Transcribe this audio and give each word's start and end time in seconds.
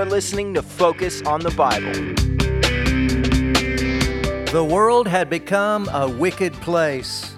You're 0.00 0.08
listening 0.08 0.54
to 0.54 0.62
Focus 0.62 1.20
on 1.26 1.40
the 1.40 1.50
Bible. 1.50 1.92
The 4.50 4.64
world 4.64 5.06
had 5.06 5.28
become 5.28 5.90
a 5.90 6.08
wicked 6.08 6.54
place. 6.54 7.36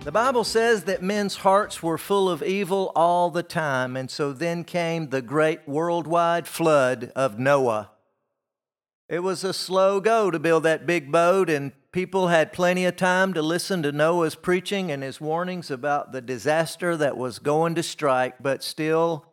The 0.00 0.10
Bible 0.10 0.42
says 0.42 0.82
that 0.84 1.04
men's 1.04 1.36
hearts 1.36 1.84
were 1.84 1.98
full 1.98 2.28
of 2.28 2.42
evil 2.42 2.90
all 2.96 3.30
the 3.30 3.44
time, 3.44 3.96
and 3.96 4.10
so 4.10 4.32
then 4.32 4.64
came 4.64 5.10
the 5.10 5.22
great 5.22 5.68
worldwide 5.68 6.48
flood 6.48 7.12
of 7.14 7.38
Noah. 7.38 7.92
It 9.08 9.20
was 9.20 9.44
a 9.44 9.52
slow 9.52 10.00
go 10.00 10.32
to 10.32 10.40
build 10.40 10.64
that 10.64 10.86
big 10.86 11.12
boat, 11.12 11.48
and 11.48 11.70
people 11.92 12.26
had 12.26 12.52
plenty 12.52 12.86
of 12.86 12.96
time 12.96 13.34
to 13.34 13.40
listen 13.40 13.84
to 13.84 13.92
Noah's 13.92 14.34
preaching 14.34 14.90
and 14.90 15.04
his 15.04 15.20
warnings 15.20 15.70
about 15.70 16.10
the 16.10 16.20
disaster 16.20 16.96
that 16.96 17.16
was 17.16 17.38
going 17.38 17.76
to 17.76 17.84
strike, 17.84 18.42
but 18.42 18.64
still, 18.64 19.29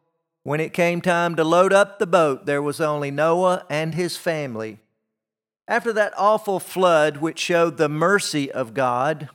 when 0.47 0.61
it 0.61 0.71
came 0.71 1.01
time 1.01 1.35
to 1.35 1.43
load 1.43 1.73
up 1.73 1.99
the 1.99 2.07
boat, 2.07 2.45
there 2.45 2.61
was 2.61 2.79
only 2.79 3.11
Noah 3.11 3.65
and 3.69 3.93
his 3.93 4.15
family. 4.15 4.79
After 5.67 5.91
that 5.91 6.13
awful 6.15 6.61
flood, 6.61 7.17
which 7.17 7.37
showed 7.37 7.75
the 7.75 7.89
mercy 7.89 8.49
of 8.49 8.73
God, 8.73 9.27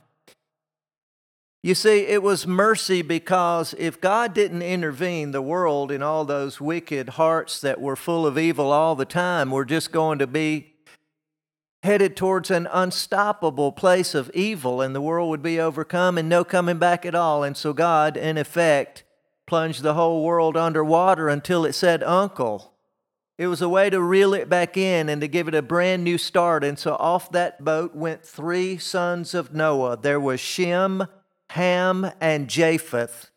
you 1.61 1.75
see, 1.75 1.99
it 2.07 2.23
was 2.23 2.47
mercy 2.47 3.03
because 3.03 3.75
if 3.77 4.01
God 4.01 4.33
didn't 4.33 4.63
intervene, 4.63 5.29
the 5.29 5.41
world 5.43 5.91
and 5.91 6.03
all 6.03 6.25
those 6.25 6.59
wicked 6.59 7.09
hearts 7.09 7.61
that 7.61 7.79
were 7.79 7.95
full 7.95 8.25
of 8.25 8.39
evil 8.39 8.71
all 8.71 8.95
the 8.95 9.05
time 9.05 9.51
were 9.51 9.65
just 9.65 9.91
going 9.91 10.17
to 10.17 10.25
be 10.25 10.73
headed 11.83 12.17
towards 12.17 12.49
an 12.49 12.67
unstoppable 12.71 13.71
place 13.71 14.15
of 14.15 14.31
evil, 14.33 14.81
and 14.81 14.95
the 14.95 15.01
world 15.01 15.29
would 15.29 15.43
be 15.43 15.59
overcome 15.59 16.17
and 16.17 16.27
no 16.27 16.43
coming 16.43 16.79
back 16.79 17.05
at 17.05 17.13
all. 17.13 17.43
And 17.43 17.55
so, 17.55 17.71
God, 17.71 18.17
in 18.17 18.35
effect, 18.35 19.03
plunged 19.45 19.83
the 19.83 19.93
whole 19.93 20.23
world 20.23 20.55
underwater 20.55 21.29
until 21.29 21.65
it 21.65 21.73
said 21.73 22.03
uncle. 22.03 22.73
It 23.37 23.47
was 23.47 23.61
a 23.61 23.69
way 23.69 23.89
to 23.89 24.01
reel 24.01 24.33
it 24.33 24.47
back 24.47 24.77
in 24.77 25.09
and 25.09 25.19
to 25.21 25.27
give 25.27 25.47
it 25.47 25.55
a 25.55 25.61
brand 25.61 26.03
new 26.03 26.17
start. 26.17 26.63
And 26.63 26.77
so 26.77 26.95
off 26.95 27.31
that 27.31 27.63
boat 27.63 27.95
went 27.95 28.23
three 28.23 28.77
sons 28.77 29.33
of 29.33 29.53
Noah. 29.53 29.97
There 29.97 30.19
was 30.19 30.39
Shem, 30.39 31.07
Ham, 31.49 32.11
and 32.21 32.47
Japheth. 32.47 33.31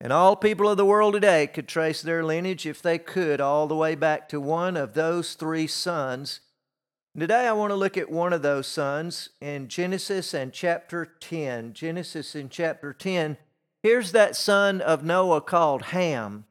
And 0.00 0.12
all 0.12 0.36
people 0.36 0.68
of 0.68 0.76
the 0.76 0.84
world 0.84 1.14
today 1.14 1.46
could 1.46 1.66
trace 1.66 2.02
their 2.02 2.22
lineage, 2.22 2.66
if 2.66 2.82
they 2.82 2.98
could, 2.98 3.40
all 3.40 3.66
the 3.66 3.74
way 3.74 3.94
back 3.94 4.28
to 4.28 4.40
one 4.40 4.76
of 4.76 4.94
those 4.94 5.34
three 5.34 5.66
sons. 5.66 6.40
Today 7.18 7.48
I 7.48 7.52
want 7.52 7.70
to 7.70 7.76
look 7.76 7.96
at 7.96 8.10
one 8.10 8.34
of 8.34 8.42
those 8.42 8.66
sons 8.66 9.30
in 9.40 9.68
Genesis 9.68 10.34
and 10.34 10.52
chapter 10.52 11.06
10. 11.18 11.72
Genesis 11.72 12.34
in 12.34 12.50
chapter 12.50 12.92
10. 12.92 13.38
Here's 13.82 14.12
that 14.12 14.36
son 14.36 14.80
of 14.80 15.04
Noah 15.04 15.40
called 15.40 15.82
Ham. 15.82 16.44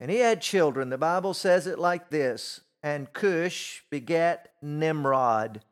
And 0.00 0.10
he 0.10 0.18
had 0.18 0.40
children. 0.40 0.90
The 0.90 0.98
Bible 0.98 1.34
says 1.34 1.66
it 1.66 1.78
like 1.78 2.10
this 2.10 2.60
And 2.82 3.12
Cush 3.12 3.84
begat 3.90 4.48
Nimrod. 4.62 5.62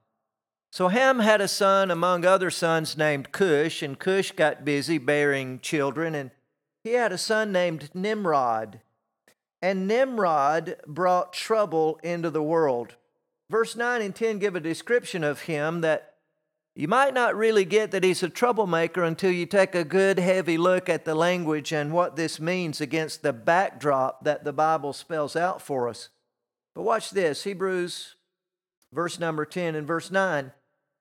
So 0.72 0.88
Ham 0.88 1.20
had 1.20 1.40
a 1.40 1.48
son 1.48 1.90
among 1.90 2.26
other 2.26 2.50
sons 2.50 2.98
named 2.98 3.32
Cush, 3.32 3.82
and 3.82 3.98
Cush 3.98 4.32
got 4.32 4.64
busy 4.64 4.98
bearing 4.98 5.58
children, 5.60 6.14
and 6.14 6.30
he 6.84 6.92
had 6.92 7.12
a 7.12 7.18
son 7.18 7.50
named 7.50 7.90
Nimrod. 7.94 8.80
And 9.62 9.88
Nimrod 9.88 10.76
brought 10.86 11.32
trouble 11.32 11.98
into 12.02 12.30
the 12.30 12.42
world. 12.42 12.96
Verse 13.48 13.74
9 13.74 14.02
and 14.02 14.14
10 14.14 14.38
give 14.38 14.54
a 14.54 14.60
description 14.60 15.24
of 15.24 15.42
him 15.42 15.80
that 15.80 16.15
you 16.78 16.88
might 16.88 17.14
not 17.14 17.34
really 17.34 17.64
get 17.64 17.90
that 17.92 18.04
he's 18.04 18.22
a 18.22 18.28
troublemaker 18.28 19.02
until 19.02 19.30
you 19.30 19.46
take 19.46 19.74
a 19.74 19.82
good 19.82 20.18
heavy 20.18 20.58
look 20.58 20.90
at 20.90 21.06
the 21.06 21.14
language 21.14 21.72
and 21.72 21.90
what 21.90 22.16
this 22.16 22.38
means 22.38 22.82
against 22.82 23.22
the 23.22 23.32
backdrop 23.32 24.24
that 24.24 24.44
the 24.44 24.52
Bible 24.52 24.92
spells 24.92 25.36
out 25.36 25.62
for 25.62 25.88
us. 25.88 26.10
But 26.74 26.82
watch 26.82 27.10
this 27.12 27.44
Hebrews, 27.44 28.16
verse 28.92 29.18
number 29.18 29.46
10 29.46 29.74
and 29.74 29.86
verse 29.86 30.10
9. 30.10 30.52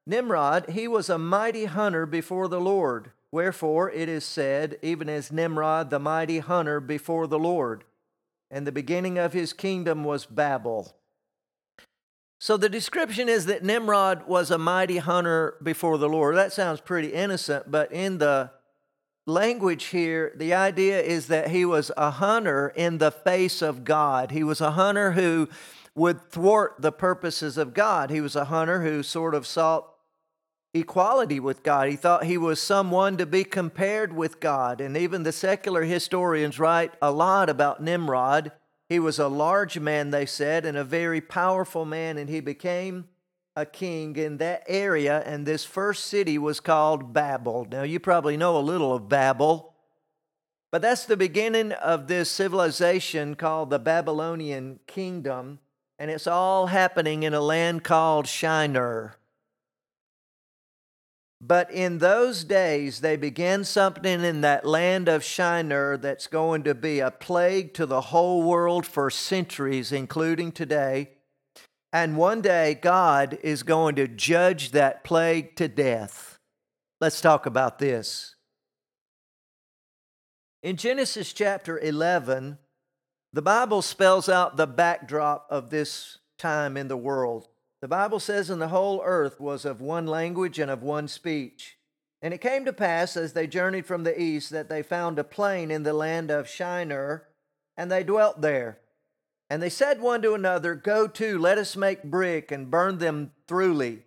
Nimrod, 0.07 0.69
he 0.69 0.87
was 0.87 1.09
a 1.09 1.17
mighty 1.17 1.65
hunter 1.65 2.05
before 2.05 2.47
the 2.47 2.61
Lord. 2.61 3.11
Wherefore 3.29 3.91
it 3.91 4.07
is 4.07 4.23
said, 4.23 4.77
even 4.81 5.09
as 5.09 5.29
Nimrod, 5.29 5.89
the 5.89 5.99
mighty 5.99 6.39
hunter 6.39 6.79
before 6.79 7.27
the 7.27 7.39
Lord. 7.39 7.83
And 8.49 8.65
the 8.65 8.71
beginning 8.71 9.17
of 9.17 9.33
his 9.33 9.51
kingdom 9.51 10.05
was 10.05 10.25
Babel. 10.25 10.95
So 12.45 12.57
the 12.57 12.69
description 12.69 13.27
is 13.27 13.47
that 13.47 13.63
Nimrod 13.63 14.27
was 14.27 14.51
a 14.51 14.59
mighty 14.59 14.97
hunter 14.97 15.55
before 15.63 15.97
the 15.97 16.07
Lord. 16.07 16.35
That 16.35 16.53
sounds 16.53 16.79
pretty 16.79 17.07
innocent, 17.11 17.71
but 17.71 17.91
in 17.91 18.19
the 18.19 18.51
language 19.25 19.85
here, 19.85 20.31
the 20.35 20.53
idea 20.53 21.01
is 21.01 21.25
that 21.25 21.47
he 21.47 21.65
was 21.65 21.91
a 21.97 22.11
hunter 22.11 22.71
in 22.75 22.99
the 22.99 23.09
face 23.09 23.63
of 23.63 23.83
God. 23.83 24.29
He 24.29 24.43
was 24.43 24.61
a 24.61 24.69
hunter 24.69 25.13
who 25.13 25.49
would 25.95 26.21
thwart 26.21 26.75
the 26.77 26.91
purposes 26.91 27.57
of 27.57 27.73
God. 27.73 28.11
He 28.11 28.21
was 28.21 28.35
a 28.35 28.45
hunter 28.45 28.83
who 28.83 29.01
sort 29.01 29.33
of 29.33 29.47
sought 29.47 29.91
equality 30.71 31.39
with 31.39 31.63
God. 31.63 31.89
He 31.89 31.95
thought 31.95 32.25
he 32.25 32.37
was 32.37 32.61
someone 32.61 33.17
to 33.17 33.25
be 33.25 33.43
compared 33.43 34.13
with 34.13 34.39
God. 34.39 34.81
And 34.81 34.95
even 34.95 35.23
the 35.23 35.31
secular 35.31 35.81
historians 35.81 36.59
write 36.59 36.93
a 37.01 37.09
lot 37.09 37.49
about 37.49 37.81
Nimrod 37.81 38.51
he 38.87 38.99
was 38.99 39.17
a 39.17 39.27
large 39.27 39.79
man, 39.79 40.11
they 40.11 40.25
said, 40.25 40.65
and 40.65 40.77
a 40.77 40.83
very 40.83 41.21
powerful 41.21 41.85
man, 41.85 42.17
and 42.17 42.29
he 42.29 42.39
became 42.39 43.05
a 43.55 43.65
king 43.65 44.15
in 44.15 44.37
that 44.37 44.63
area. 44.67 45.23
And 45.25 45.45
this 45.45 45.65
first 45.65 46.05
city 46.05 46.37
was 46.37 46.59
called 46.59 47.13
Babel. 47.13 47.67
Now, 47.69 47.83
you 47.83 47.99
probably 47.99 48.37
know 48.37 48.57
a 48.57 48.59
little 48.59 48.93
of 48.93 49.09
Babel, 49.09 49.73
but 50.71 50.81
that's 50.81 51.05
the 51.05 51.17
beginning 51.17 51.71
of 51.71 52.07
this 52.07 52.29
civilization 52.29 53.35
called 53.35 53.69
the 53.69 53.79
Babylonian 53.79 54.79
kingdom. 54.87 55.59
And 55.97 56.11
it's 56.11 56.27
all 56.27 56.67
happening 56.67 57.23
in 57.23 57.33
a 57.33 57.39
land 57.39 57.83
called 57.83 58.27
Shinar. 58.27 59.15
But 61.47 61.69
in 61.69 61.99
those 61.99 62.43
days, 62.43 63.01
they 63.01 63.17
began 63.17 63.65
something 63.65 64.23
in 64.23 64.41
that 64.41 64.65
land 64.65 65.07
of 65.07 65.23
Shinar 65.23 65.95
that's 65.95 66.25
going 66.25 66.63
to 66.63 66.73
be 66.73 66.99
a 66.99 67.11
plague 67.11 67.75
to 67.75 67.85
the 67.85 68.01
whole 68.01 68.41
world 68.41 68.83
for 68.83 69.11
centuries, 69.11 69.91
including 69.91 70.51
today. 70.51 71.11
And 71.93 72.17
one 72.17 72.41
day, 72.41 72.73
God 72.73 73.37
is 73.43 73.61
going 73.61 73.93
to 73.97 74.07
judge 74.07 74.71
that 74.71 75.03
plague 75.03 75.55
to 75.57 75.67
death. 75.67 76.39
Let's 76.99 77.21
talk 77.21 77.45
about 77.45 77.77
this. 77.77 78.33
In 80.63 80.77
Genesis 80.77 81.31
chapter 81.31 81.77
11, 81.77 82.57
the 83.33 83.43
Bible 83.43 83.83
spells 83.83 84.29
out 84.29 84.57
the 84.57 84.65
backdrop 84.65 85.45
of 85.51 85.69
this 85.69 86.17
time 86.39 86.75
in 86.75 86.87
the 86.87 86.97
world. 86.97 87.49
The 87.85 87.89
Bible 87.89 88.19
says, 88.19 88.49
And 88.49 88.59
the 88.59 88.69
whole 88.69 88.99
earth 89.05 89.39
was 89.39 89.63
of 89.63 89.79
one 89.79 90.07
language 90.07 90.57
and 90.57 90.71
of 90.71 90.81
one 90.81 91.07
speech. 91.07 91.77
And 92.19 92.33
it 92.33 92.41
came 92.41 92.65
to 92.65 92.73
pass, 92.73 93.15
as 93.15 93.33
they 93.33 93.45
journeyed 93.45 93.85
from 93.85 94.03
the 94.03 94.19
east, 94.19 94.49
that 94.49 94.69
they 94.69 94.81
found 94.81 95.19
a 95.19 95.23
plain 95.23 95.69
in 95.69 95.83
the 95.83 95.93
land 95.93 96.31
of 96.31 96.49
Shinar, 96.49 97.27
and 97.77 97.91
they 97.91 98.03
dwelt 98.03 98.41
there. 98.41 98.79
And 99.51 99.61
they 99.61 99.69
said 99.69 100.01
one 100.01 100.23
to 100.23 100.33
another, 100.33 100.73
Go 100.73 101.05
to, 101.05 101.37
let 101.37 101.59
us 101.59 101.75
make 101.75 102.01
brick 102.01 102.51
and 102.51 102.71
burn 102.71 102.97
them 102.97 103.33
throughly. 103.47 103.99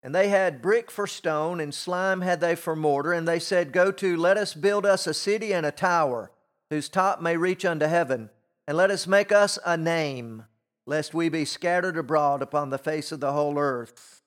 And 0.00 0.14
they 0.14 0.28
had 0.28 0.62
brick 0.62 0.88
for 0.88 1.08
stone, 1.08 1.58
and 1.58 1.74
slime 1.74 2.20
had 2.20 2.40
they 2.40 2.54
for 2.54 2.76
mortar. 2.76 3.12
And 3.12 3.26
they 3.26 3.40
said, 3.40 3.72
Go 3.72 3.90
to, 3.90 4.16
let 4.16 4.36
us 4.36 4.54
build 4.54 4.86
us 4.86 5.08
a 5.08 5.14
city 5.14 5.52
and 5.52 5.66
a 5.66 5.72
tower, 5.72 6.30
whose 6.70 6.88
top 6.88 7.20
may 7.20 7.36
reach 7.36 7.64
unto 7.64 7.86
heaven, 7.86 8.30
and 8.68 8.76
let 8.76 8.92
us 8.92 9.08
make 9.08 9.32
us 9.32 9.58
a 9.66 9.76
name 9.76 10.44
lest 10.86 11.14
we 11.14 11.28
be 11.28 11.44
scattered 11.44 11.96
abroad 11.96 12.42
upon 12.42 12.70
the 12.70 12.78
face 12.78 13.12
of 13.12 13.20
the 13.20 13.32
whole 13.32 13.58
earth. 13.58 14.22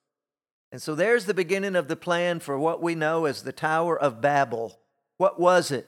And 0.71 0.81
so 0.81 0.95
there's 0.95 1.25
the 1.25 1.33
beginning 1.33 1.75
of 1.75 1.87
the 1.87 1.95
plan 1.95 2.39
for 2.39 2.59
what 2.59 2.81
we 2.81 2.95
know 2.95 3.25
as 3.25 3.43
the 3.43 3.51
Tower 3.51 3.97
of 3.97 4.21
Babel. 4.21 4.79
What 5.17 5.39
was 5.39 5.71
it? 5.71 5.87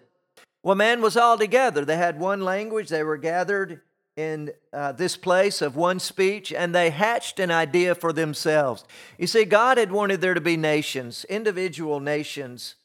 Well, 0.63 0.75
man 0.75 1.02
was 1.02 1.18
all 1.18 1.38
together. 1.38 1.85
They 1.85 1.97
had 1.97 2.19
one 2.19 2.41
language, 2.41 2.90
they 2.90 3.03
were 3.03 3.18
gathered 3.18 3.81
in 4.16 4.52
uh, 4.74 4.92
this 4.92 5.16
place 5.16 5.62
of 5.62 5.77
one 5.77 6.00
speech, 6.00 6.51
and 6.51 6.75
they 6.75 6.89
hatched 6.89 7.39
an 7.39 7.51
idea 7.51 7.95
for 7.95 8.12
themselves. 8.12 8.83
You 9.18 9.27
see, 9.27 9.45
God 9.45 9.77
had 9.77 9.94
wanted 9.94 10.19
there 10.19 10.33
to 10.33 10.42
be 10.42 10.57
nations, 10.57 11.24
individual 11.25 12.01
nations. 12.01 12.75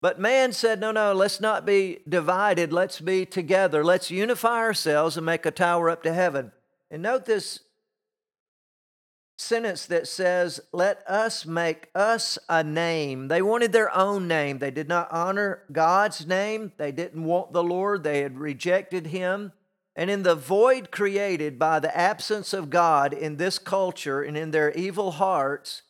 But 0.00 0.18
man 0.18 0.52
said, 0.52 0.80
no, 0.80 0.90
no, 0.90 1.12
let's 1.12 1.40
not 1.40 1.64
be 1.64 2.00
divided. 2.08 2.72
Let's 2.72 3.00
be 3.00 3.24
together. 3.24 3.84
Let's 3.84 4.10
unify 4.10 4.58
ourselves 4.58 5.16
and 5.16 5.26
make 5.26 5.46
a 5.46 5.52
tower 5.52 5.90
up 5.90 6.02
to 6.04 6.12
heaven. 6.12 6.52
And 6.90 7.02
note 7.02 7.26
this 7.26 7.60
sentence 9.36 9.86
that 9.86 10.08
says, 10.08 10.60
Let 10.72 11.02
us 11.08 11.46
make 11.46 11.88
us 11.94 12.38
a 12.48 12.64
name. 12.64 13.28
They 13.28 13.42
wanted 13.42 13.72
their 13.72 13.94
own 13.96 14.28
name. 14.28 14.58
They 14.58 14.70
did 14.70 14.88
not 14.88 15.08
honor 15.10 15.62
God's 15.70 16.26
name. 16.26 16.72
They 16.76 16.92
didn't 16.92 17.24
want 17.24 17.52
the 17.52 17.62
Lord. 17.62 18.02
They 18.02 18.22
had 18.22 18.38
rejected 18.38 19.08
Him. 19.08 19.52
And 19.96 20.10
in 20.10 20.22
the 20.22 20.36
void 20.36 20.90
created 20.90 21.58
by 21.58 21.80
the 21.80 21.96
absence 21.96 22.52
of 22.52 22.70
God 22.70 23.12
in 23.12 23.36
this 23.36 23.58
culture 23.58 24.22
and 24.22 24.36
in 24.36 24.52
their 24.52 24.70
evil 24.72 25.12
hearts, 25.12 25.82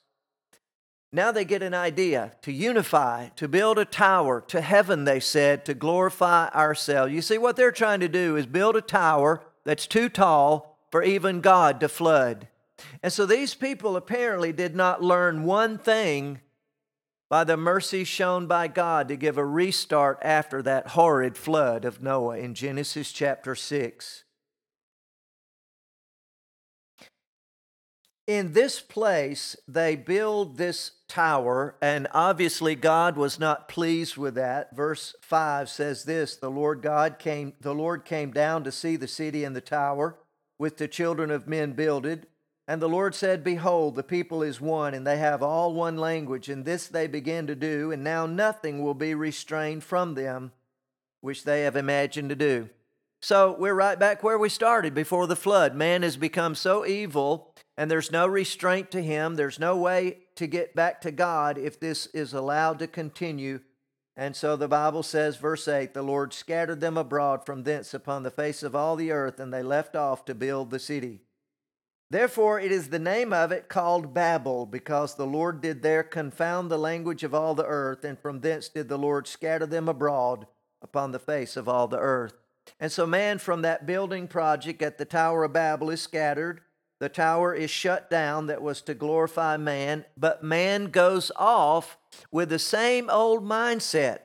now 1.13 1.33
they 1.33 1.45
get 1.45 1.63
an 1.63 1.75
idea 1.75 2.33
to 2.43 2.53
unify, 2.53 3.29
to 3.37 3.49
build 3.49 3.79
a 3.79 3.85
tower 3.85 4.43
to 4.49 4.61
heaven, 4.61 5.05
they 5.05 5.21
said, 5.21 5.65
to 5.65 5.75
glorify 5.75 6.49
ourselves. 6.49 7.13
You 7.13 7.23
see, 7.23 7.39
what 7.39 7.57
they're 7.57 7.73
trying 7.73 8.01
to 8.01 8.09
do 8.09 8.37
is 8.37 8.47
build 8.47 8.77
a 8.77 8.83
tower 8.83 9.43
that's 9.65 9.87
too 9.87 10.09
tall 10.09 10.68
for 10.91 11.03
even 11.03 11.41
God 11.41 11.81
to 11.81 11.89
flood. 11.89 12.49
And 13.03 13.13
so 13.13 13.27
these 13.27 13.55
people 13.55 13.97
apparently 13.97 14.53
did 14.53 14.75
not 14.75 15.03
learn 15.03 15.45
one 15.45 15.79
thing 15.79 16.41
by 17.29 17.45
the 17.45 17.57
mercy 17.57 18.05
shown 18.05 18.47
by 18.47 18.69
God 18.69 19.09
to 19.09 19.17
give 19.17 19.37
a 19.37 19.45
restart 19.45 20.19
after 20.23 20.63
that 20.63 20.89
horrid 20.89 21.37
flood 21.37 21.85
of 21.85 22.03
Noah 22.03 22.39
in 22.39 22.55
Genesis 22.55 23.13
chapter 23.13 23.55
6. 23.55 24.25
In 28.27 28.53
this 28.53 28.81
place, 28.81 29.57
they 29.67 29.97
build 29.97 30.59
this 30.59 30.93
tower, 31.09 31.77
and 31.81 32.07
obviously 32.13 32.75
God 32.75 33.17
was 33.17 33.41
not 33.41 33.69
pleased 33.69 34.19
with 34.19 34.35
that. 34.35 34.77
Verse 34.77 35.15
5 35.23 35.71
says 35.71 36.05
this 36.05 36.37
the 36.37 36.51
Lord 36.51 36.83
God 36.83 37.19
came, 37.19 37.55
the 37.61 37.75
Lord 37.75 38.05
came 38.05 38.31
down 38.31 38.65
to 38.65 38.73
see 38.73 38.97
the 38.97 39.09
city 39.09 39.45
and 39.45 39.57
the 39.57 39.63
tower, 39.63 40.19
with 40.59 40.77
the 40.77 40.89
children 40.89 41.31
of 41.31 41.49
men 41.49 41.73
builded. 41.73 42.27
And 42.67 42.83
the 42.83 42.89
Lord 42.89 43.15
said, 43.15 43.43
Behold, 43.43 43.97
the 43.97 44.03
people 44.03 44.43
is 44.43 44.61
one, 44.61 44.93
and 44.93 45.07
they 45.07 45.17
have 45.19 45.43
all 45.43 45.73
one 45.73 45.97
language, 45.97 46.49
and 46.49 46.65
this 46.65 46.87
they 46.87 47.07
begin 47.07 47.47
to 47.47 47.55
do, 47.55 47.91
and 47.93 48.05
now 48.05 48.27
nothing 48.27 48.83
will 48.83 48.95
be 48.95 49.15
restrained 49.15 49.85
from 49.85 50.15
them 50.15 50.53
which 51.21 51.45
they 51.45 51.63
have 51.63 51.77
imagined 51.77 52.29
to 52.29 52.37
do. 52.37 52.69
So 53.21 53.57
we're 53.59 53.75
right 53.75 53.99
back 53.99 54.23
where 54.23 54.39
we 54.39 54.49
started 54.49 54.95
before 54.95 55.27
the 55.27 55.35
flood. 55.35 55.75
Man 55.75 56.03
has 56.03 56.17
become 56.17 56.55
so 56.55 56.87
evil, 56.87 57.53
and 57.77 57.91
there's 57.91 58.13
no 58.13 58.27
restraint 58.27 58.91
to 58.93 59.03
him. 59.03 59.35
There's 59.35 59.59
no 59.59 59.77
way 59.77 60.19
to 60.37 60.47
get 60.47 60.77
back 60.77 61.01
to 61.01 61.11
God 61.11 61.59
if 61.59 61.81
this 61.81 62.07
is 62.07 62.33
allowed 62.33 62.79
to 62.79 62.87
continue. 62.87 63.61
And 64.19 64.35
so 64.35 64.57
the 64.57 64.67
Bible 64.67 65.05
says, 65.05 65.37
verse 65.37 65.69
8 65.69 65.95
the 65.95 66.03
Lord 66.03 66.33
scattered 66.33 66.81
them 66.81 66.99
abroad 66.99 67.47
from 67.47 67.63
thence 67.63 67.95
upon 67.95 68.25
the 68.25 68.33
face 68.33 68.65
of 68.65 68.75
all 68.75 68.97
the 68.97 69.13
earth, 69.13 69.39
and 69.39 69.55
they 69.55 69.63
left 69.63 69.95
off 69.95 70.25
to 70.25 70.35
build 70.35 70.71
the 70.71 70.81
city. 70.81 71.21
Therefore, 72.11 72.59
it 72.59 72.73
is 72.73 72.89
the 72.89 72.99
name 72.99 73.33
of 73.33 73.53
it 73.53 73.69
called 73.69 74.13
Babel, 74.13 74.67
because 74.67 75.15
the 75.15 75.27
Lord 75.27 75.61
did 75.61 75.83
there 75.83 76.03
confound 76.03 76.69
the 76.69 76.79
language 76.79 77.23
of 77.23 77.33
all 77.33 77.55
the 77.55 77.67
earth, 77.67 78.03
and 78.03 78.19
from 78.19 78.41
thence 78.41 78.69
did 78.69 78.89
the 78.89 78.99
Lord 78.99 79.29
scatter 79.29 79.67
them 79.67 79.89
abroad 79.89 80.49
upon 80.83 81.13
the 81.13 81.21
face 81.21 81.57
of 81.57 81.69
all 81.69 81.87
the 81.87 81.99
earth. 81.99 82.35
And 82.81 82.91
so, 82.91 83.07
man 83.07 83.39
from 83.39 83.63
that 83.63 83.87
building 83.87 84.27
project 84.27 84.83
at 84.83 84.99
the 84.99 85.05
Tower 85.05 85.45
of 85.45 85.53
Babel 85.53 85.91
is 85.91 86.03
scattered. 86.03 86.63
The 87.01 87.09
tower 87.09 87.55
is 87.55 87.71
shut 87.71 88.11
down 88.11 88.47
that 88.49 88.61
was 88.61 88.83
to 88.83 88.95
glorify 88.95 89.57
man, 89.57 90.05
but 90.17 90.43
man 90.43 90.87
goes 90.87 91.31
off 91.37 91.97
with 92.33 92.49
the 92.49 92.59
same 92.59 93.09
old 93.09 93.45
mindset. 93.45 94.21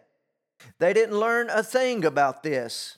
They 0.80 0.94
didn't 0.94 1.20
learn 1.20 1.50
a 1.50 1.62
thing 1.62 2.04
about 2.04 2.42
this. 2.42 2.98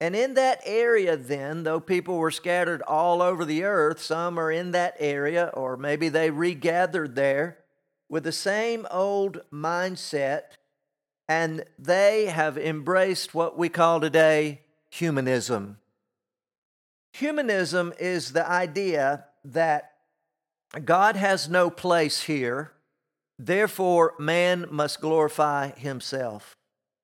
And 0.00 0.14
in 0.14 0.34
that 0.34 0.60
area, 0.64 1.16
then, 1.16 1.62
though 1.62 1.80
people 1.80 2.18
were 2.18 2.30
scattered 2.30 2.82
all 2.82 3.22
over 3.22 3.44
the 3.44 3.64
earth, 3.64 4.00
some 4.00 4.38
are 4.38 4.52
in 4.52 4.72
that 4.72 4.94
area, 4.98 5.50
or 5.54 5.76
maybe 5.76 6.08
they 6.08 6.30
regathered 6.30 7.14
there 7.14 7.58
with 8.08 8.24
the 8.24 8.32
same 8.32 8.86
old 8.90 9.40
mindset, 9.50 10.42
and 11.28 11.64
they 11.78 12.26
have 12.26 12.58
embraced 12.58 13.34
what 13.34 13.58
we 13.58 13.68
call 13.70 14.00
today 14.00 14.60
humanism. 14.90 15.78
Humanism 17.18 17.94
is 17.98 18.32
the 18.32 18.46
idea 18.46 19.24
that 19.42 19.92
God 20.84 21.16
has 21.16 21.48
no 21.48 21.70
place 21.70 22.24
here, 22.24 22.72
therefore, 23.38 24.12
man 24.18 24.66
must 24.70 25.00
glorify 25.00 25.70
himself. 25.70 26.54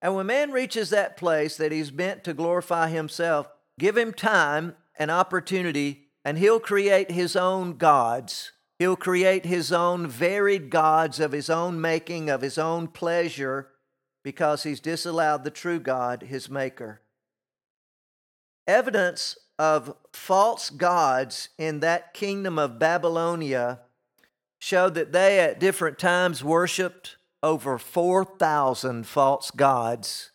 And 0.03 0.15
when 0.15 0.27
man 0.27 0.51
reaches 0.51 0.91
that 0.91 1.17
place 1.17 1.57
that 1.57 1.73
he's 1.73 1.93
meant 1.93 2.25
to 2.25 2.35
glorify 2.35 2.89
himself, 2.89 3.47
give 3.79 3.97
him 3.97 4.13
time 4.13 4.77
and 4.99 5.11
opportunity, 5.11 6.09
and 6.27 6.37
he'll 6.37 6.61
create 6.61 7.11
his 7.11 7.35
own 7.35 7.79
gods. 7.79 8.53
He'll 8.79 8.97
create 8.97 9.47
his 9.47 9.73
own 9.73 10.07
varied 10.09 10.69
gods 10.69 11.21
of 11.21 11.33
his 11.33 11.49
own 11.49 11.81
making, 11.81 12.29
of 12.29 12.43
his 12.43 12.59
own 12.59 12.89
pleasure, 12.89 13.69
because 14.23 14.65
he's 14.65 14.81
disallowed 14.81 15.43
the 15.43 15.51
true 15.51 15.81
God, 15.81 16.25
his 16.25 16.51
maker. 16.51 17.01
Evidence 18.67 19.39
of 19.59 19.95
false 20.13 20.71
gods 20.71 21.49
in 21.59 21.81
that 21.81 22.15
kingdom 22.15 22.59
of 22.59 22.79
Babylonia 22.79 23.81
showed 24.59 24.95
that 24.95 25.13
they 25.13 25.41
at 25.41 25.61
different 25.61 25.99
times 25.99 26.45
worshiped 26.45 27.17
over 27.43 27.79
4,000 27.79 29.07
false 29.07 29.51
gods 29.51 30.31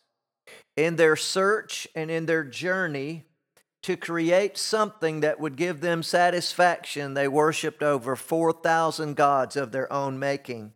in 0.76 0.96
their 0.98 1.16
search 1.16 1.88
and 1.96 2.12
in 2.12 2.26
their 2.26 2.44
journey 2.44 3.26
to 3.84 3.96
create 3.96 4.58
something 4.58 5.22
that 5.22 5.40
would 5.40 5.56
give 5.56 5.80
them 5.80 6.04
satisfaction. 6.04 7.14
They 7.14 7.28
worshiped 7.28 7.82
over 7.82 8.16
4,000 8.16 9.16
gods 9.16 9.56
of 9.56 9.72
their 9.72 9.92
own 9.92 10.20
making. 10.20 10.74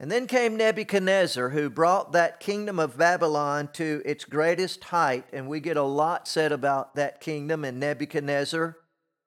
And 0.00 0.12
then 0.12 0.28
came 0.28 0.56
Nebuchadnezzar, 0.56 1.48
who 1.48 1.68
brought 1.68 2.12
that 2.12 2.38
kingdom 2.38 2.78
of 2.78 2.96
Babylon 2.96 3.68
to 3.72 4.00
its 4.04 4.24
greatest 4.24 4.84
height. 4.84 5.24
And 5.32 5.48
we 5.48 5.58
get 5.58 5.76
a 5.76 5.82
lot 5.82 6.28
said 6.28 6.52
about 6.52 6.94
that 6.94 7.20
kingdom 7.20 7.64
and 7.64 7.80
Nebuchadnezzar. 7.80 8.76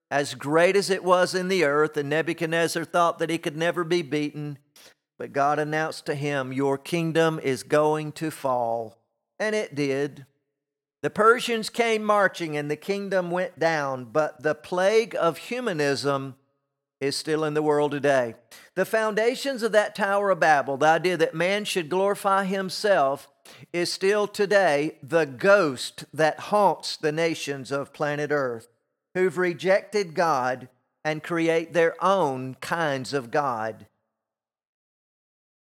As 0.09 0.33
great 0.33 0.75
as 0.75 0.89
it 0.89 1.03
was 1.03 1.35
in 1.35 1.49
the 1.49 1.65
earth, 1.65 1.97
and 1.97 2.09
Nebuchadnezzar 2.09 2.85
thought 2.85 3.19
that 3.19 3.29
he 3.29 3.37
could 3.37 3.57
never 3.57 3.83
be 3.83 4.01
beaten, 4.01 4.57
but 5.17 5.33
God 5.33 5.59
announced 5.59 6.05
to 6.05 6.15
him, 6.15 6.51
Your 6.51 6.77
kingdom 6.77 7.39
is 7.41 7.63
going 7.63 8.11
to 8.13 8.31
fall. 8.31 8.97
And 9.39 9.55
it 9.55 9.75
did. 9.75 10.25
The 11.01 11.09
Persians 11.09 11.69
came 11.69 12.03
marching 12.03 12.55
and 12.55 12.69
the 12.69 12.75
kingdom 12.75 13.31
went 13.31 13.57
down, 13.57 14.05
but 14.05 14.43
the 14.43 14.53
plague 14.53 15.15
of 15.19 15.37
humanism 15.37 16.35
is 17.01 17.17
still 17.17 17.43
in 17.43 17.55
the 17.55 17.63
world 17.63 17.91
today. 17.91 18.35
The 18.75 18.85
foundations 18.85 19.63
of 19.63 19.73
that 19.73 19.95
Tower 19.95 20.29
of 20.29 20.39
Babel, 20.39 20.77
the 20.77 20.85
idea 20.85 21.17
that 21.17 21.35
man 21.35 21.65
should 21.65 21.89
glorify 21.89 22.45
himself, 22.45 23.27
is 23.73 23.91
still 23.91 24.27
today 24.27 24.97
the 25.03 25.25
ghost 25.25 26.05
that 26.13 26.39
haunts 26.39 26.95
the 26.95 27.11
nations 27.11 27.71
of 27.71 27.91
planet 27.91 28.31
Earth 28.31 28.69
who've 29.15 29.37
rejected 29.37 30.13
God 30.13 30.69
and 31.03 31.23
create 31.23 31.73
their 31.73 32.01
own 32.03 32.55
kinds 32.61 33.13
of 33.13 33.31
God. 33.31 33.87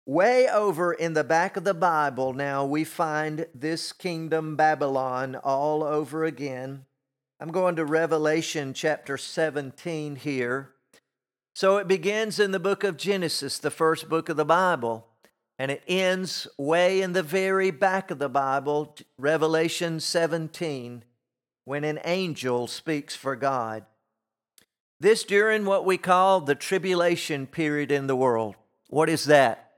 Way 0.06 0.48
over 0.48 0.94
in 0.94 1.14
the 1.14 1.24
back 1.24 1.58
of 1.58 1.64
the 1.64 1.74
Bible 1.74 2.34
now, 2.34 2.64
we 2.64 2.84
find 2.84 3.48
this 3.56 3.92
kingdom 3.92 4.56
Babylon 4.56 5.36
all 5.36 5.84
over 5.84 6.24
again. 6.24 6.86
I'm 7.40 7.52
going 7.52 7.76
to 7.78 7.86
Revelation 7.86 8.76
chapter 8.76 9.18
17 9.18 10.18
here. 10.18 10.75
So 11.56 11.78
it 11.78 11.88
begins 11.88 12.38
in 12.38 12.52
the 12.52 12.60
book 12.60 12.84
of 12.84 12.98
Genesis, 12.98 13.60
the 13.60 13.72
first 13.72 14.10
book 14.10 14.28
of 14.28 14.36
the 14.36 14.44
Bible, 14.44 15.08
and 15.58 15.72
it 15.72 15.84
ends 15.88 16.50
way 16.58 17.02
in 17.02 17.14
the 17.14 17.24
very 17.24 17.72
back 17.72 18.12
of 18.12 18.20
the 18.20 18.28
Bible, 18.28 18.94
Revelation 19.18 20.02
17, 20.02 21.06
when 21.64 21.86
an 21.86 22.02
angel 22.04 22.68
speaks 22.68 23.16
for 23.16 23.38
God. 23.38 23.86
This 25.00 25.24
during 25.24 25.64
what 25.64 25.86
we 25.86 25.98
call 25.98 26.42
the 26.42 26.56
tribulation 26.56 27.48
period 27.48 27.90
in 27.90 28.08
the 28.08 28.18
world. 28.18 28.56
What 28.90 29.08
is 29.08 29.24
that? 29.24 29.72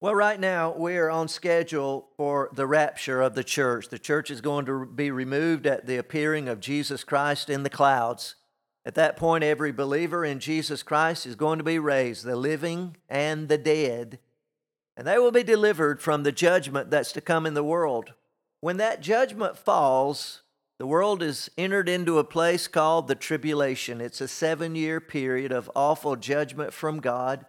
Well, 0.00 0.16
right 0.16 0.40
now 0.40 0.74
we 0.76 0.96
are 0.96 1.08
on 1.08 1.28
schedule 1.28 2.08
for 2.16 2.50
the 2.52 2.66
rapture 2.66 3.22
of 3.22 3.36
the 3.36 3.44
church. 3.44 3.90
The 3.90 3.98
church 4.00 4.28
is 4.28 4.40
going 4.40 4.66
to 4.66 4.84
be 4.86 5.12
removed 5.12 5.68
at 5.68 5.86
the 5.86 5.98
appearing 5.98 6.48
of 6.48 6.58
Jesus 6.58 7.04
Christ 7.04 7.48
in 7.48 7.62
the 7.62 7.70
clouds. 7.70 8.34
At 8.86 8.94
that 8.96 9.16
point, 9.16 9.44
every 9.44 9.72
believer 9.72 10.24
in 10.24 10.40
Jesus 10.40 10.82
Christ 10.82 11.26
is 11.26 11.36
going 11.36 11.58
to 11.58 11.64
be 11.64 11.78
raised, 11.78 12.24
the 12.24 12.36
living 12.36 12.96
and 13.08 13.48
the 13.48 13.58
dead, 13.58 14.18
and 14.96 15.06
they 15.06 15.18
will 15.18 15.32
be 15.32 15.42
delivered 15.42 16.00
from 16.00 16.22
the 16.22 16.32
judgment 16.32 16.90
that's 16.90 17.12
to 17.12 17.20
come 17.20 17.46
in 17.46 17.54
the 17.54 17.64
world. 17.64 18.12
When 18.60 18.76
that 18.76 19.00
judgment 19.00 19.58
falls, 19.58 20.42
the 20.78 20.86
world 20.86 21.22
is 21.22 21.50
entered 21.58 21.88
into 21.88 22.18
a 22.18 22.24
place 22.24 22.68
called 22.68 23.08
the 23.08 23.14
tribulation. 23.14 24.00
It's 24.00 24.20
a 24.20 24.28
seven 24.28 24.74
year 24.74 25.00
period 25.00 25.52
of 25.52 25.70
awful 25.74 26.16
judgment 26.16 26.72
from 26.72 27.00
God. 27.00 27.46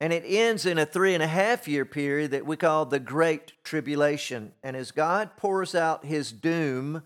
And 0.00 0.12
it 0.12 0.24
ends 0.26 0.66
in 0.66 0.78
a 0.78 0.86
three 0.86 1.14
and 1.14 1.22
a 1.22 1.28
half 1.28 1.68
year 1.68 1.84
period 1.84 2.32
that 2.32 2.46
we 2.46 2.56
call 2.56 2.84
the 2.84 2.98
Great 2.98 3.52
Tribulation. 3.62 4.52
And 4.62 4.76
as 4.76 4.90
God 4.90 5.36
pours 5.36 5.74
out 5.74 6.04
his 6.04 6.32
doom 6.32 7.02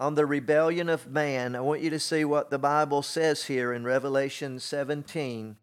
on 0.00 0.14
the 0.14 0.26
rebellion 0.26 0.88
of 0.88 1.08
man, 1.08 1.54
I 1.54 1.60
want 1.60 1.80
you 1.80 1.90
to 1.90 1.98
see 1.98 2.24
what 2.24 2.50
the 2.50 2.58
Bible 2.58 3.02
says 3.02 3.44
here 3.44 3.72
in 3.72 3.84
Revelation 3.84 4.58
17, 4.58 5.56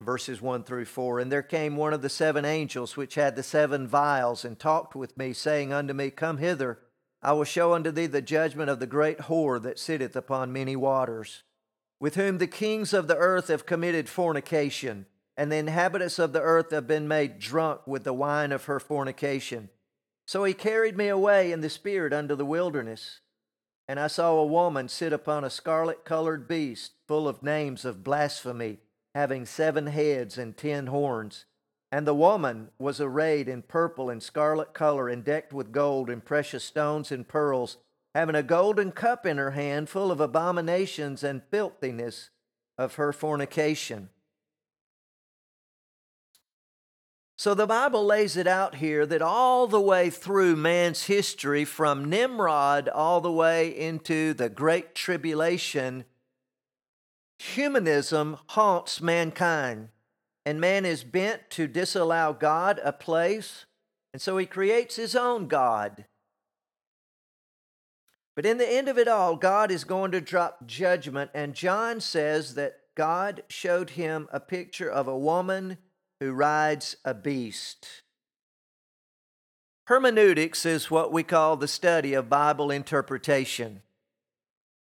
verses 0.00 0.40
1 0.40 0.64
through 0.64 0.84
4. 0.84 1.20
And 1.20 1.32
there 1.32 1.42
came 1.42 1.76
one 1.76 1.92
of 1.92 2.02
the 2.02 2.08
seven 2.08 2.44
angels 2.44 2.96
which 2.96 3.16
had 3.16 3.36
the 3.36 3.42
seven 3.42 3.86
vials, 3.86 4.44
and 4.44 4.58
talked 4.58 4.94
with 4.94 5.16
me, 5.16 5.32
saying 5.32 5.72
unto 5.72 5.92
me, 5.94 6.10
Come 6.10 6.38
hither, 6.38 6.78
I 7.22 7.32
will 7.32 7.44
show 7.44 7.72
unto 7.72 7.90
thee 7.90 8.06
the 8.06 8.22
judgment 8.22 8.70
of 8.70 8.80
the 8.80 8.86
great 8.86 9.18
whore 9.18 9.60
that 9.62 9.78
sitteth 9.78 10.14
upon 10.14 10.52
many 10.52 10.76
waters 10.76 11.42
with 11.98 12.14
whom 12.16 12.38
the 12.38 12.46
kings 12.46 12.92
of 12.92 13.08
the 13.08 13.16
earth 13.16 13.48
have 13.48 13.66
committed 13.66 14.08
fornication, 14.08 15.06
and 15.36 15.50
the 15.50 15.56
inhabitants 15.56 16.18
of 16.18 16.32
the 16.32 16.40
earth 16.40 16.70
have 16.70 16.86
been 16.86 17.08
made 17.08 17.38
drunk 17.38 17.86
with 17.86 18.04
the 18.04 18.12
wine 18.12 18.52
of 18.52 18.64
her 18.64 18.80
fornication. 18.80 19.68
So 20.26 20.44
he 20.44 20.54
carried 20.54 20.96
me 20.96 21.08
away 21.08 21.52
in 21.52 21.60
the 21.60 21.70
spirit 21.70 22.12
unto 22.12 22.34
the 22.34 22.44
wilderness, 22.44 23.20
and 23.88 24.00
I 24.00 24.08
saw 24.08 24.32
a 24.32 24.46
woman 24.46 24.88
sit 24.88 25.12
upon 25.12 25.44
a 25.44 25.50
scarlet 25.50 26.04
colored 26.04 26.48
beast, 26.48 26.92
full 27.06 27.28
of 27.28 27.42
names 27.42 27.84
of 27.84 28.02
blasphemy, 28.02 28.78
having 29.14 29.46
seven 29.46 29.86
heads 29.86 30.36
and 30.36 30.56
ten 30.56 30.88
horns. 30.88 31.44
And 31.92 32.06
the 32.06 32.14
woman 32.14 32.70
was 32.78 33.00
arrayed 33.00 33.48
in 33.48 33.62
purple 33.62 34.10
and 34.10 34.22
scarlet 34.22 34.74
color, 34.74 35.08
and 35.08 35.24
decked 35.24 35.52
with 35.52 35.72
gold 35.72 36.10
and 36.10 36.24
precious 36.24 36.64
stones 36.64 37.12
and 37.12 37.28
pearls, 37.28 37.78
having 38.14 38.34
a 38.34 38.42
golden 38.42 38.90
cup 38.90 39.24
in 39.24 39.38
her 39.38 39.52
hand, 39.52 39.88
full 39.88 40.10
of 40.10 40.20
abominations 40.20 41.22
and 41.22 41.42
filthiness 41.50 42.30
of 42.76 42.96
her 42.96 43.12
fornication. 43.12 44.10
So 47.46 47.54
the 47.54 47.64
Bible 47.64 48.04
lays 48.04 48.36
it 48.36 48.48
out 48.48 48.74
here 48.74 49.06
that 49.06 49.22
all 49.22 49.68
the 49.68 49.80
way 49.80 50.10
through 50.10 50.56
man's 50.56 51.04
history, 51.04 51.64
from 51.64 52.10
Nimrod 52.10 52.88
all 52.88 53.20
the 53.20 53.30
way 53.30 53.68
into 53.68 54.34
the 54.34 54.48
Great 54.48 54.96
Tribulation, 54.96 56.06
humanism 57.38 58.38
haunts 58.48 59.00
mankind. 59.00 59.90
And 60.44 60.60
man 60.60 60.84
is 60.84 61.04
bent 61.04 61.48
to 61.50 61.68
disallow 61.68 62.32
God 62.32 62.80
a 62.82 62.92
place, 62.92 63.64
and 64.12 64.20
so 64.20 64.36
he 64.38 64.46
creates 64.46 64.96
his 64.96 65.14
own 65.14 65.46
God. 65.46 66.06
But 68.34 68.44
in 68.44 68.58
the 68.58 68.68
end 68.68 68.88
of 68.88 68.98
it 68.98 69.06
all, 69.06 69.36
God 69.36 69.70
is 69.70 69.84
going 69.84 70.10
to 70.10 70.20
drop 70.20 70.66
judgment, 70.66 71.30
and 71.32 71.54
John 71.54 72.00
says 72.00 72.56
that 72.56 72.80
God 72.96 73.44
showed 73.46 73.90
him 73.90 74.26
a 74.32 74.40
picture 74.40 74.90
of 74.90 75.06
a 75.06 75.16
woman 75.16 75.78
who 76.20 76.32
rides 76.32 76.96
a 77.04 77.14
beast. 77.14 78.02
Hermeneutics 79.86 80.66
is 80.66 80.90
what 80.90 81.12
we 81.12 81.22
call 81.22 81.56
the 81.56 81.68
study 81.68 82.14
of 82.14 82.28
Bible 82.28 82.70
interpretation. 82.70 83.82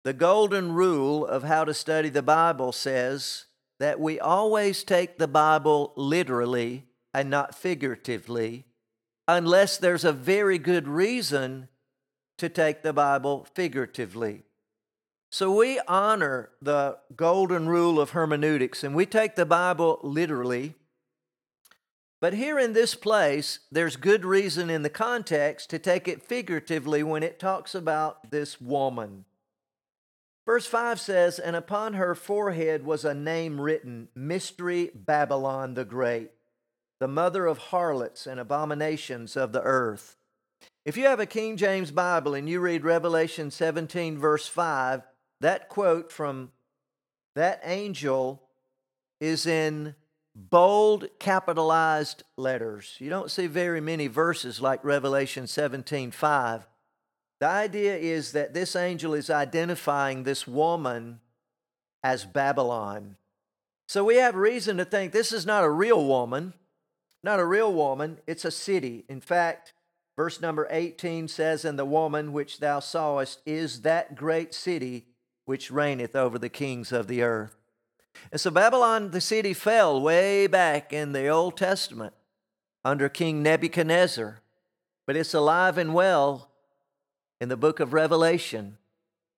The 0.04 0.14
golden 0.14 0.74
rule 0.74 1.26
of 1.26 1.44
how 1.44 1.64
to 1.64 1.74
study 1.74 2.10
the 2.10 2.22
Bible 2.22 2.72
says 2.72 3.46
that 3.80 4.00
we 4.00 4.20
always 4.20 4.84
take 4.84 5.18
the 5.18 5.28
Bible 5.28 5.94
literally 5.96 6.86
and 7.14 7.30
not 7.30 7.56
figuratively, 7.56 8.66
unless 9.28 9.78
there's 9.78 10.04
a 10.04 10.12
very 10.12 10.58
good 10.58 10.88
reason 10.88 11.70
to 12.38 12.50
take 12.50 12.84
the 12.84 12.94
Bible 12.94 13.48
figuratively. 13.54 14.44
So 15.32 15.56
we 15.56 15.80
honor 15.88 16.50
the 16.62 16.98
golden 17.16 17.68
rule 17.68 18.00
of 18.00 18.12
hermeneutics 18.12 18.84
and 18.84 18.94
we 18.94 19.06
take 19.06 19.36
the 19.36 19.46
Bible 19.46 20.00
literally 20.04 20.76
but 22.24 22.36
here 22.36 22.58
in 22.58 22.72
this 22.72 22.96
place, 22.96 23.60
there's 23.70 23.98
good 23.98 24.24
reason 24.24 24.70
in 24.70 24.82
the 24.82 24.90
context 24.90 25.70
to 25.72 25.78
take 25.78 26.08
it 26.08 26.24
figuratively 26.24 27.04
when 27.04 27.22
it 27.22 27.38
talks 27.38 27.76
about 27.76 28.32
this 28.32 28.62
woman. 28.62 29.26
Verse 30.46 30.66
5 30.66 31.02
says, 31.02 31.38
And 31.38 31.54
upon 31.54 31.96
her 31.96 32.16
forehead 32.16 32.86
was 32.86 33.04
a 33.04 33.14
name 33.14 33.60
written 33.60 34.08
Mystery 34.16 34.90
Babylon 34.96 35.74
the 35.74 35.84
Great, 35.84 36.32
the 37.02 37.10
mother 37.10 37.46
of 37.46 37.58
harlots 37.58 38.26
and 38.26 38.40
abominations 38.40 39.36
of 39.36 39.52
the 39.52 39.62
earth. 39.62 40.16
If 40.86 40.96
you 40.96 41.08
have 41.08 41.20
a 41.20 41.26
King 41.26 41.58
James 41.58 41.92
Bible 41.92 42.36
and 42.36 42.48
you 42.48 42.62
read 42.62 42.86
Revelation 42.86 43.52
17, 43.52 44.18
verse 44.18 44.48
5, 44.48 45.02
that 45.42 45.68
quote 45.68 46.10
from 46.10 46.54
that 47.36 47.60
angel 47.66 48.44
is 49.20 49.46
in 49.46 49.96
bold 50.36 51.08
capitalized 51.20 52.24
letters. 52.38 52.96
You 53.00 53.10
don't 53.10 53.32
see 53.32 53.48
very 53.48 53.82
many 53.82 54.08
verses 54.08 54.62
like 54.62 54.84
Revelation 54.84 55.48
17 55.48 56.12
5. 56.12 56.68
The 57.40 57.48
idea 57.48 57.98
is 57.98 58.32
that 58.32 58.54
this 58.54 58.76
angel 58.76 59.14
is 59.14 59.30
identifying 59.30 60.24
this 60.24 60.48
woman 60.48 61.20
as 62.04 62.26
Babylon. 62.26 63.18
So 63.88 64.04
we 64.04 64.16
have 64.16 64.36
reason 64.36 64.78
to 64.78 64.86
think 64.86 65.12
this 65.12 65.32
is 65.32 65.46
not 65.46 65.64
a 65.64 65.70
real 65.70 66.06
woman, 66.06 66.54
not 67.22 67.40
a 67.40 67.46
real 67.46 67.74
woman, 67.74 68.20
it's 68.28 68.46
a 68.46 68.52
city. 68.52 69.06
In 69.10 69.22
fact, 69.22 69.74
verse 70.16 70.42
number 70.42 70.68
18 70.70 71.28
says, 71.28 71.66
And 71.66 71.78
the 71.78 71.86
woman 71.86 72.34
which 72.34 72.60
thou 72.60 72.80
sawest 72.80 73.42
is 73.46 73.82
that 73.82 74.16
great 74.16 74.54
city 74.54 75.08
which 75.46 75.72
reigneth 75.72 76.16
over 76.16 76.40
the 76.40 76.50
kings 76.50 76.92
of 76.92 77.08
the 77.08 77.22
earth. 77.22 77.63
And 78.32 78.40
so 78.40 78.52
Babylon, 78.52 79.12
the 79.12 79.22
city, 79.22 79.54
fell 79.54 80.02
way 80.02 80.48
back 80.48 80.94
in 80.94 81.14
the 81.14 81.28
Old 81.28 81.58
Testament 81.58 82.14
under 82.86 83.10
King 83.10 83.44
Nebuchadnezzar, 83.44 84.42
but 85.06 85.16
it's 85.16 85.34
alive 85.34 85.78
and 85.78 85.94
well 85.94 86.50
in 87.40 87.50
the 87.50 87.58
book 87.58 87.80
of 87.80 87.94
Revelation. 87.94 88.78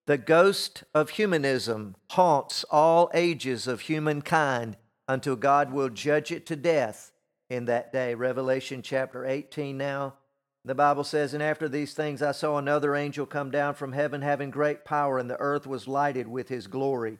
The 0.06 0.18
ghost 0.18 0.84
of 0.94 1.12
humanism 1.12 1.96
haunts 2.12 2.64
all 2.66 3.10
ages 3.14 3.68
of 3.68 3.82
humankind 3.82 4.78
until 5.08 5.36
God 5.36 5.72
will 5.72 5.90
judge 5.90 6.32
it 6.32 6.46
to 6.48 6.56
death 6.56 7.12
in 7.50 7.66
that 7.66 7.92
day. 7.92 8.14
Revelation 8.14 8.82
chapter 8.82 9.26
18 9.26 9.78
now. 9.78 10.16
The 10.64 10.76
Bible 10.76 11.04
says, 11.04 11.34
And 11.34 11.44
after 11.44 11.70
these 11.70 11.94
things 11.94 12.22
I 12.22 12.32
saw 12.32 12.58
another 12.58 12.96
angel 12.96 13.26
come 13.26 13.52
down 13.52 13.76
from 13.76 13.94
heaven, 13.94 14.22
having 14.22 14.50
great 14.50 14.84
power, 14.84 15.20
and 15.20 15.30
the 15.30 15.40
earth 15.40 15.68
was 15.68 15.88
lighted 15.88 16.28
with 16.28 16.50
his 16.50 16.66
glory. 16.68 17.20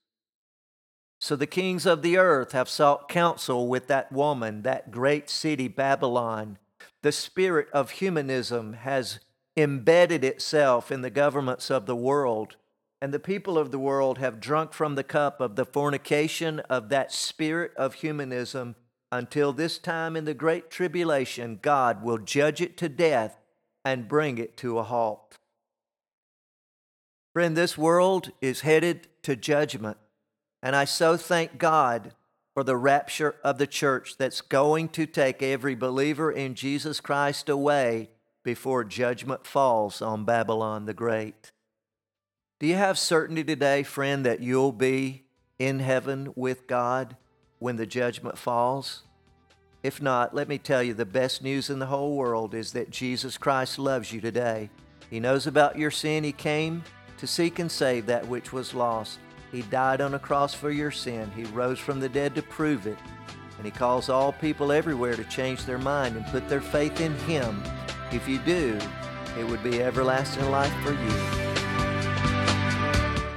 So 1.21 1.35
the 1.35 1.45
kings 1.45 1.85
of 1.85 2.01
the 2.01 2.17
earth 2.17 2.51
have 2.53 2.67
sought 2.67 3.07
counsel 3.07 3.67
with 3.67 3.85
that 3.87 4.11
woman, 4.11 4.63
that 4.63 4.89
great 4.89 5.29
city, 5.29 5.67
Babylon. 5.67 6.57
The 7.03 7.11
spirit 7.11 7.67
of 7.71 7.91
humanism 7.91 8.73
has 8.73 9.19
embedded 9.55 10.23
itself 10.23 10.91
in 10.91 11.03
the 11.03 11.11
governments 11.11 11.69
of 11.69 11.85
the 11.85 11.95
world, 11.95 12.55
and 12.99 13.13
the 13.13 13.19
people 13.19 13.59
of 13.59 13.69
the 13.69 13.77
world 13.77 14.17
have 14.17 14.39
drunk 14.39 14.73
from 14.73 14.95
the 14.95 15.03
cup 15.03 15.39
of 15.39 15.55
the 15.55 15.65
fornication 15.65 16.59
of 16.61 16.89
that 16.89 17.11
spirit 17.11 17.71
of 17.77 17.93
humanism 17.95 18.75
until 19.11 19.53
this 19.53 19.77
time 19.77 20.15
in 20.15 20.25
the 20.25 20.33
great 20.33 20.71
tribulation, 20.71 21.59
God 21.61 22.01
will 22.01 22.17
judge 22.17 22.61
it 22.61 22.77
to 22.77 22.89
death 22.89 23.37
and 23.85 24.07
bring 24.07 24.39
it 24.39 24.57
to 24.57 24.79
a 24.79 24.83
halt. 24.83 25.37
Friend, 27.33 27.55
this 27.55 27.77
world 27.77 28.31
is 28.41 28.61
headed 28.61 29.07
to 29.21 29.35
judgment. 29.35 29.97
And 30.63 30.75
I 30.75 30.85
so 30.85 31.17
thank 31.17 31.57
God 31.57 32.13
for 32.53 32.63
the 32.63 32.77
rapture 32.77 33.35
of 33.43 33.57
the 33.57 33.67
church 33.67 34.17
that's 34.17 34.41
going 34.41 34.89
to 34.89 35.05
take 35.05 35.41
every 35.41 35.75
believer 35.75 36.31
in 36.31 36.53
Jesus 36.53 36.99
Christ 36.99 37.49
away 37.49 38.09
before 38.43 38.83
judgment 38.83 39.45
falls 39.45 40.01
on 40.01 40.25
Babylon 40.25 40.85
the 40.85 40.93
Great. 40.93 41.51
Do 42.59 42.67
you 42.67 42.75
have 42.75 42.99
certainty 42.99 43.43
today, 43.43 43.83
friend, 43.83 44.25
that 44.25 44.41
you'll 44.41 44.71
be 44.71 45.23
in 45.57 45.79
heaven 45.79 46.33
with 46.35 46.67
God 46.67 47.15
when 47.59 47.77
the 47.77 47.85
judgment 47.85 48.37
falls? 48.37 49.03
If 49.83 50.01
not, 50.01 50.35
let 50.35 50.47
me 50.47 50.59
tell 50.59 50.83
you 50.83 50.93
the 50.93 51.05
best 51.05 51.41
news 51.41 51.69
in 51.69 51.79
the 51.79 51.87
whole 51.87 52.15
world 52.15 52.53
is 52.53 52.73
that 52.73 52.91
Jesus 52.91 53.37
Christ 53.37 53.79
loves 53.79 54.11
you 54.11 54.21
today. 54.21 54.69
He 55.09 55.19
knows 55.19 55.47
about 55.47 55.77
your 55.77 55.89
sin. 55.89 56.23
He 56.23 56.31
came 56.31 56.83
to 57.17 57.25
seek 57.25 57.57
and 57.57 57.71
save 57.71 58.05
that 58.05 58.27
which 58.27 58.53
was 58.53 58.75
lost. 58.75 59.17
He 59.51 59.63
died 59.63 59.99
on 59.99 60.13
a 60.13 60.19
cross 60.19 60.53
for 60.53 60.71
your 60.71 60.91
sin. 60.91 61.29
He 61.35 61.43
rose 61.43 61.77
from 61.77 61.99
the 61.99 62.07
dead 62.07 62.35
to 62.35 62.41
prove 62.41 62.87
it. 62.87 62.97
And 63.57 63.65
He 63.65 63.71
calls 63.71 64.07
all 64.07 64.31
people 64.31 64.71
everywhere 64.71 65.15
to 65.15 65.25
change 65.25 65.65
their 65.65 65.77
mind 65.77 66.15
and 66.15 66.25
put 66.27 66.47
their 66.47 66.61
faith 66.61 67.01
in 67.01 67.13
Him. 67.19 67.61
If 68.11 68.27
you 68.29 68.39
do, 68.39 68.79
it 69.37 69.45
would 69.45 69.61
be 69.61 69.83
everlasting 69.83 70.49
life 70.49 70.73
for 70.83 70.93
you. 70.93 71.11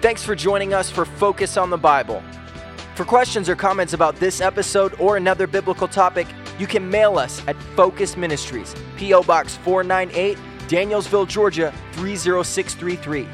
Thanks 0.01 0.23
for 0.23 0.37
joining 0.37 0.73
us 0.73 0.89
for 0.89 1.05
Focus 1.05 1.57
on 1.57 1.71
the 1.71 1.79
Bible. 1.79 2.23
For 2.95 3.05
questions 3.05 3.49
or 3.49 3.57
comments 3.57 3.93
about 3.93 4.15
this 4.17 4.41
episode 4.41 4.99
or 5.01 5.17
another 5.17 5.49
biblical 5.49 5.89
topic, 5.89 6.29
you 6.61 6.69
can 6.69 6.89
mail 6.89 7.19
us 7.19 7.43
at 7.49 7.57
Focus 7.75 8.17
Ministries, 8.17 8.73
P.O. 8.97 9.25
Box 9.25 9.57
498, 9.57 10.39
Danielsville, 10.69 11.27
Georgia 11.27 11.75
30633. 11.93 13.27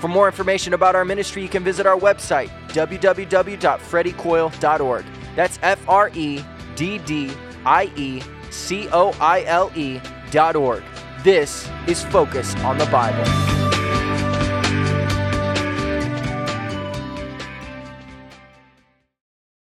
For 0.00 0.08
more 0.08 0.26
information 0.26 0.74
about 0.74 0.94
our 0.94 1.04
ministry, 1.04 1.42
you 1.42 1.48
can 1.48 1.64
visit 1.64 1.86
our 1.86 1.98
website, 1.98 2.50
www.freddiecoile.org. 2.68 5.04
That's 5.34 5.58
F 5.62 5.88
R 5.88 6.10
E 6.14 6.44
D 6.74 6.98
D 6.98 7.32
I 7.64 7.90
E 7.96 8.22
C 8.50 8.88
O 8.92 9.12
I 9.20 9.42
L 9.44 9.72
E 9.74 10.00
dot 10.30 10.56
org. 10.56 10.82
This 11.24 11.70
is 11.86 12.04
Focus 12.04 12.54
on 12.56 12.76
the 12.78 12.86
Bible. 12.86 13.65